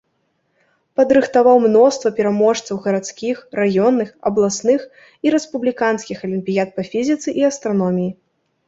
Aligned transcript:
Падрыхтаваў 0.99 1.57
мноства 1.65 2.11
пераможцаў 2.19 2.75
гарадскіх, 2.85 3.35
раённых, 3.61 4.09
абласных 4.31 4.79
і 5.29 5.37
рэспубліканскіх 5.37 6.17
алімпіяд 6.31 6.69
па 6.81 6.89
фізіцы 6.91 7.29
і 7.43 7.49
астраноміі. 7.55 8.11